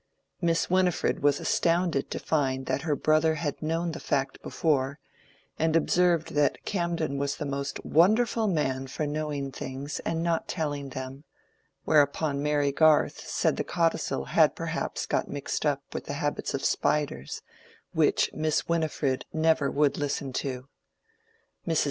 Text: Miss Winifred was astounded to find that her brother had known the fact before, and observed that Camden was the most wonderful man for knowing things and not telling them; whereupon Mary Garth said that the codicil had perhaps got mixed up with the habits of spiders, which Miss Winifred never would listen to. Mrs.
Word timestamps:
Miss 0.41 0.67
Winifred 0.67 1.19
was 1.21 1.39
astounded 1.39 2.09
to 2.09 2.17
find 2.17 2.65
that 2.65 2.81
her 2.81 2.95
brother 2.95 3.35
had 3.35 3.61
known 3.61 3.91
the 3.91 3.99
fact 3.99 4.41
before, 4.41 4.97
and 5.59 5.75
observed 5.75 6.33
that 6.33 6.65
Camden 6.65 7.19
was 7.19 7.35
the 7.35 7.45
most 7.45 7.85
wonderful 7.85 8.47
man 8.47 8.87
for 8.87 9.05
knowing 9.05 9.51
things 9.51 9.99
and 9.99 10.23
not 10.23 10.47
telling 10.47 10.89
them; 10.89 11.23
whereupon 11.85 12.41
Mary 12.41 12.71
Garth 12.71 13.19
said 13.27 13.57
that 13.57 13.67
the 13.67 13.71
codicil 13.71 14.25
had 14.25 14.55
perhaps 14.55 15.05
got 15.05 15.27
mixed 15.29 15.67
up 15.67 15.83
with 15.93 16.05
the 16.05 16.13
habits 16.13 16.55
of 16.55 16.65
spiders, 16.65 17.43
which 17.93 18.33
Miss 18.33 18.67
Winifred 18.67 19.27
never 19.31 19.69
would 19.69 19.99
listen 19.99 20.33
to. 20.33 20.67
Mrs. 21.67 21.79